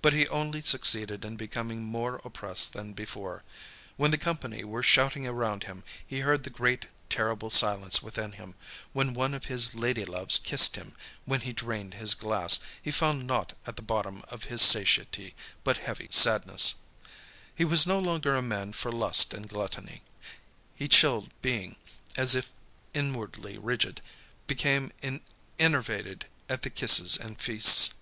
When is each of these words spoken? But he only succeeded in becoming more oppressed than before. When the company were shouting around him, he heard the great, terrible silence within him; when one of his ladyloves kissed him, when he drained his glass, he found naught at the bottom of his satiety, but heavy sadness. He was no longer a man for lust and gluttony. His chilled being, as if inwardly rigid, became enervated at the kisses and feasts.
But 0.00 0.12
he 0.12 0.28
only 0.28 0.60
succeeded 0.60 1.24
in 1.24 1.34
becoming 1.34 1.82
more 1.82 2.20
oppressed 2.24 2.72
than 2.72 2.92
before. 2.92 3.42
When 3.96 4.12
the 4.12 4.16
company 4.16 4.62
were 4.62 4.84
shouting 4.84 5.26
around 5.26 5.64
him, 5.64 5.82
he 6.06 6.20
heard 6.20 6.44
the 6.44 6.50
great, 6.50 6.86
terrible 7.10 7.50
silence 7.50 8.00
within 8.00 8.30
him; 8.38 8.54
when 8.92 9.12
one 9.12 9.34
of 9.34 9.46
his 9.46 9.74
ladyloves 9.74 10.38
kissed 10.38 10.76
him, 10.76 10.94
when 11.24 11.40
he 11.40 11.52
drained 11.52 11.94
his 11.94 12.14
glass, 12.14 12.60
he 12.80 12.92
found 12.92 13.26
naught 13.26 13.54
at 13.66 13.74
the 13.74 13.82
bottom 13.82 14.22
of 14.28 14.44
his 14.44 14.62
satiety, 14.62 15.34
but 15.64 15.78
heavy 15.78 16.06
sadness. 16.12 16.76
He 17.52 17.64
was 17.64 17.88
no 17.88 17.98
longer 17.98 18.36
a 18.36 18.42
man 18.42 18.72
for 18.72 18.92
lust 18.92 19.34
and 19.34 19.48
gluttony. 19.48 20.02
His 20.76 20.90
chilled 20.90 21.30
being, 21.42 21.74
as 22.16 22.36
if 22.36 22.52
inwardly 22.94 23.58
rigid, 23.58 24.00
became 24.46 24.92
enervated 25.58 26.26
at 26.48 26.62
the 26.62 26.70
kisses 26.70 27.16
and 27.16 27.40
feasts. 27.40 27.94